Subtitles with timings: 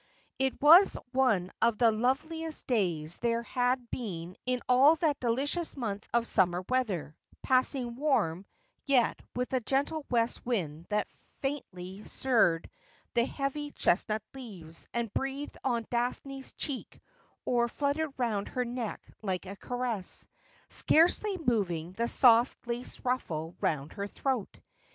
[0.39, 6.07] It was one of the loveliest days there had been in all that delicious month
[6.11, 8.47] of summer weather— passing warm,
[8.87, 11.07] yet with a gentle west wind that
[11.43, 12.67] faintly stirred
[13.13, 16.99] the heavy chestnut leaves, and breathed on Daphne's cheek,
[17.45, 20.25] or fluttered round her neck like a caress,
[20.69, 24.61] scarcely moving the soft lace ruffle round her throat.